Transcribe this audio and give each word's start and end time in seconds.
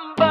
somebody. 0.00 0.29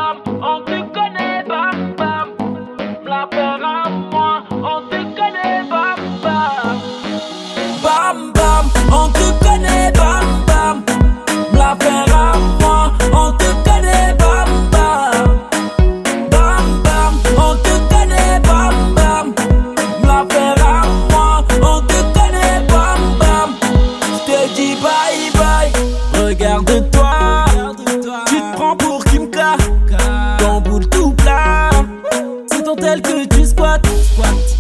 Que 33.28 33.36
tu 33.36 33.46
squattes. 33.46 33.86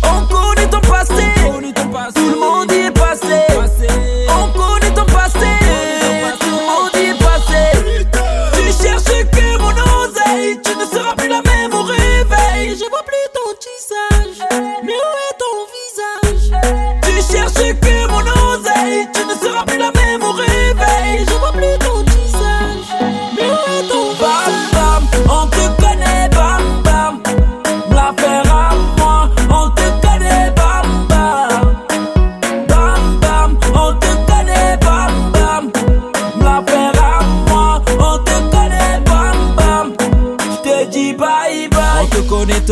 On 0.03 0.25
connaît 0.25 0.67
ton 0.67 0.81
passé, 0.81 1.13
tout 2.15 2.29
le 2.29 2.39
monde 2.39 2.71
y 2.71 2.87
est 2.87 2.91
passé. 2.91 3.45
On 4.27 4.47
connaît 4.51 4.93
ton 4.93 5.05
passé, 5.05 5.47
tout 6.39 6.45
le 6.45 6.51
monde 6.51 6.95
y 6.95 6.97
est 7.09 7.19
passé. 7.19 7.63
Tu 8.53 8.63
cherches 8.83 9.23
que 9.31 9.57
mon 9.59 9.71
oseille, 9.71 10.59
tu 10.63 10.75
ne 10.75 10.85
seras 10.85 11.15
plus 11.15 11.29
la 11.29 11.41
même 11.41 11.73
au 11.73 11.83
réveil. 11.83 12.75
Je 12.75 12.89
vois 12.89 13.03
plus 13.03 13.27
ton 13.33 13.49
tissage, 13.59 14.39
mais 14.83 14.93
où 14.93 15.15
est 15.27 15.37
ton 15.37 15.55
visage? 15.75 16.45
Tu 17.03 17.13
cherches 17.31 17.73
que 17.79 18.07
mon 18.09 18.21
oseille, 18.21 19.07
tu 19.13 19.21
ne 19.25 19.35
seras 19.47 19.63
plus 19.65 19.77
la 19.77 19.91
même 19.91 19.98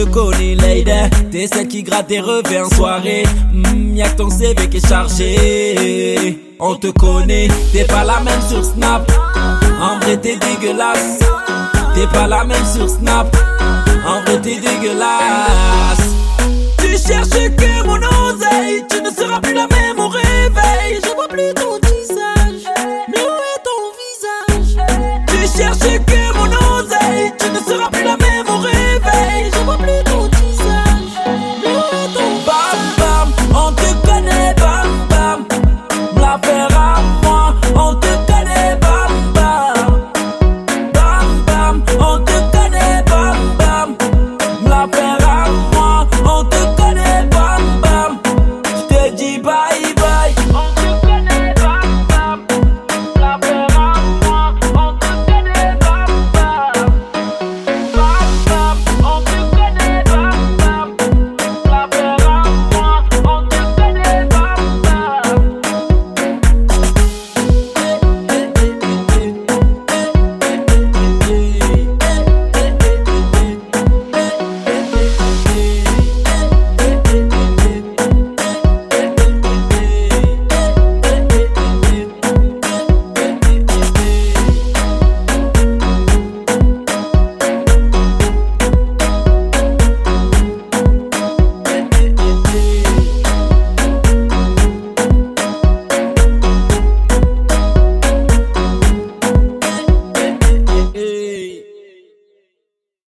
connaît, 0.08 0.56
lady. 0.56 0.92
T'es 1.32 1.48
celle 1.48 1.68
qui 1.68 1.84
gratte 1.84 2.08
des 2.08 2.20
revers 2.20 2.66
en 2.66 2.70
soirée. 2.70 3.24
Mm, 3.52 3.96
y'a 3.96 4.10
que 4.10 4.18
ton 4.18 4.30
CV 4.30 4.70
qui 4.70 4.78
est 4.78 4.88
chargé. 4.88 6.40
On 6.60 6.76
te 6.76 6.88
connaît, 6.88 7.48
t'es 7.72 7.84
pas 7.84 8.04
la 8.04 8.20
même 8.22 8.42
sur 8.48 8.64
Snap. 8.64 9.12
En 9.82 10.00
vrai, 10.00 10.18
t'es 10.18 10.38
dégueulasse. 10.38 11.20
T'es 11.94 12.08
pas 12.08 12.28
la 12.28 12.44
même 12.44 12.66
sur 12.66 12.90
Snap. 12.90 13.36
En 14.06 14.22
vrai, 14.22 14.42
t'es 14.42 14.56
dégueulasse. 14.56 16.08
Tu 16.80 16.98
cherches 16.98 17.30
que 17.30 17.86
mon 17.86 17.98
oseille, 17.98 18.84
tu 18.90 19.02
ne 19.02 19.10
seras 19.10 19.40
plus 19.40 19.54
la 19.54 19.68
même 19.68 20.00
au 20.00 20.08
réveil. 20.08 21.00
Je 21.04 21.14
vois 21.14 21.28
plus 21.28 21.54
ton 21.54 21.76
visage, 21.88 22.64
mais 23.08 23.20
où 23.20 23.38
est 23.52 23.62
ton 23.64 23.82
visage 24.66 24.84
Tu 25.28 25.58
cherches 25.58 26.00
que 26.06 26.18